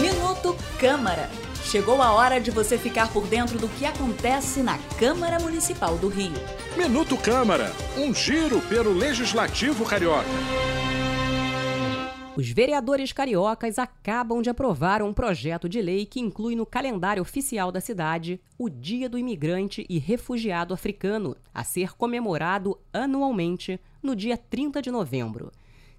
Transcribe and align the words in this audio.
Minuto 0.00 0.56
Câmara. 0.78 1.28
Chegou 1.64 2.00
a 2.00 2.12
hora 2.12 2.40
de 2.40 2.50
você 2.50 2.78
ficar 2.78 3.12
por 3.12 3.26
dentro 3.26 3.58
do 3.58 3.68
que 3.68 3.84
acontece 3.84 4.62
na 4.62 4.78
Câmara 4.98 5.40
Municipal 5.40 5.98
do 5.98 6.08
Rio. 6.08 6.32
Minuto 6.76 7.16
Câmara, 7.16 7.72
um 7.96 8.14
giro 8.14 8.60
pelo 8.62 8.92
Legislativo 8.92 9.84
Carioca. 9.84 10.28
Os 12.36 12.48
vereadores 12.48 13.12
cariocas 13.12 13.80
acabam 13.80 14.40
de 14.40 14.48
aprovar 14.48 15.02
um 15.02 15.12
projeto 15.12 15.68
de 15.68 15.82
lei 15.82 16.06
que 16.06 16.20
inclui 16.20 16.54
no 16.54 16.64
calendário 16.64 17.20
oficial 17.20 17.72
da 17.72 17.80
cidade 17.80 18.40
o 18.56 18.70
Dia 18.70 19.08
do 19.08 19.18
Imigrante 19.18 19.84
e 19.88 19.98
Refugiado 19.98 20.72
Africano, 20.72 21.36
a 21.52 21.64
ser 21.64 21.94
comemorado 21.94 22.78
anualmente 22.92 23.80
no 24.00 24.14
dia 24.14 24.36
30 24.36 24.80
de 24.80 24.90
novembro. 24.92 25.50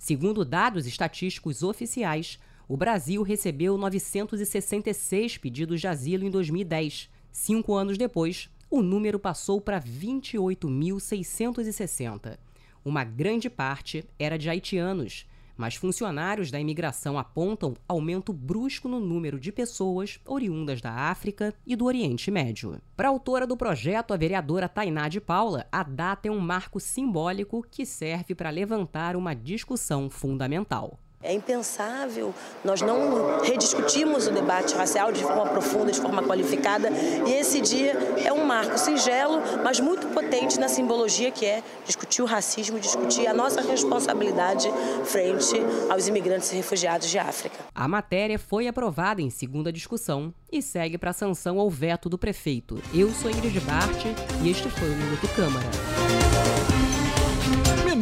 Segundo 0.00 0.44
dados 0.46 0.86
estatísticos 0.86 1.62
oficiais, 1.62 2.38
o 2.66 2.74
Brasil 2.74 3.22
recebeu 3.22 3.76
966 3.76 5.36
pedidos 5.36 5.78
de 5.78 5.86
asilo 5.86 6.24
em 6.24 6.30
2010. 6.30 7.10
Cinco 7.30 7.74
anos 7.74 7.98
depois, 7.98 8.48
o 8.70 8.80
número 8.80 9.18
passou 9.18 9.60
para 9.60 9.78
28.660. 9.78 12.38
Uma 12.82 13.04
grande 13.04 13.50
parte 13.50 14.02
era 14.18 14.38
de 14.38 14.48
haitianos, 14.48 15.26
mas 15.60 15.74
funcionários 15.74 16.50
da 16.50 16.58
imigração 16.58 17.18
apontam 17.18 17.76
aumento 17.86 18.32
brusco 18.32 18.88
no 18.88 18.98
número 18.98 19.38
de 19.38 19.52
pessoas 19.52 20.18
oriundas 20.24 20.80
da 20.80 20.90
África 20.90 21.52
e 21.66 21.76
do 21.76 21.84
Oriente 21.84 22.30
Médio. 22.30 22.80
Para 22.96 23.08
a 23.08 23.10
autora 23.10 23.46
do 23.46 23.58
projeto, 23.58 24.14
a 24.14 24.16
vereadora 24.16 24.70
Tainá 24.70 25.06
de 25.06 25.20
Paula, 25.20 25.66
a 25.70 25.82
data 25.82 26.28
é 26.28 26.30
um 26.30 26.40
marco 26.40 26.80
simbólico 26.80 27.62
que 27.70 27.84
serve 27.84 28.34
para 28.34 28.48
levantar 28.48 29.16
uma 29.16 29.34
discussão 29.34 30.08
fundamental. 30.08 30.98
É 31.22 31.34
impensável 31.34 32.32
nós 32.64 32.80
não 32.80 33.42
rediscutirmos 33.42 34.26
o 34.26 34.30
debate 34.30 34.74
racial 34.74 35.12
de 35.12 35.22
forma 35.22 35.44
profunda, 35.48 35.92
de 35.92 36.00
forma 36.00 36.22
qualificada, 36.22 36.88
e 37.26 37.32
esse 37.34 37.60
dia 37.60 37.92
é 38.24 38.32
um 38.32 38.46
marco 38.46 38.78
singelo, 38.78 39.38
mas 39.62 39.78
muito 39.80 40.06
potente 40.08 40.58
na 40.58 40.66
simbologia 40.66 41.30
que 41.30 41.44
é 41.44 41.62
discutir 41.84 42.22
o 42.22 42.24
racismo, 42.24 42.80
discutir 42.80 43.26
a 43.26 43.34
nossa 43.34 43.60
responsabilidade 43.60 44.70
frente 45.04 45.56
aos 45.90 46.08
imigrantes 46.08 46.50
e 46.52 46.56
refugiados 46.56 47.10
de 47.10 47.18
África. 47.18 47.56
A 47.74 47.86
matéria 47.86 48.38
foi 48.38 48.66
aprovada 48.66 49.20
em 49.20 49.28
segunda 49.28 49.70
discussão 49.70 50.32
e 50.50 50.62
segue 50.62 50.96
para 50.96 51.10
a 51.10 51.12
sanção 51.12 51.60
ao 51.60 51.68
veto 51.68 52.08
do 52.08 52.16
prefeito. 52.16 52.82
Eu 52.94 53.10
sou 53.10 53.30
Ingrid 53.30 53.60
Bart 53.60 54.06
e 54.42 54.50
este 54.50 54.70
foi 54.70 54.88
o 54.88 54.96
Minuto 54.96 55.28
Câmara. 55.36 56.89